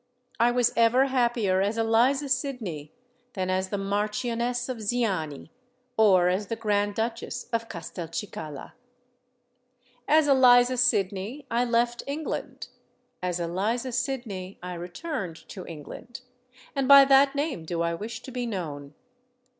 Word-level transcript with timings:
I 0.39 0.49
was 0.49 0.73
ever 0.75 1.05
happier 1.05 1.61
as 1.61 1.77
Eliza 1.77 2.27
Sydney, 2.27 2.91
than 3.33 3.51
as 3.51 3.69
the 3.69 3.77
Marchioness 3.77 4.67
of 4.67 4.79
Ziani, 4.81 5.51
or 5.95 6.27
as 6.27 6.47
the 6.47 6.55
Grand 6.55 6.95
Duchess 6.95 7.43
of 7.53 7.69
Castelcicala. 7.69 8.73
As 10.07 10.27
Eliza 10.27 10.77
Sydney 10.77 11.45
I 11.51 11.65
left 11.65 12.01
England: 12.07 12.69
as 13.21 13.39
Eliza 13.39 13.91
Sydney 13.91 14.57
I 14.63 14.73
returned 14.73 15.35
to 15.49 15.67
England;—and 15.67 16.87
by 16.87 17.05
that 17.05 17.35
name 17.35 17.63
do 17.63 17.83
I 17.83 17.93
wish 17.93 18.23
to 18.23 18.31
be 18.31 18.47
known. 18.47 18.95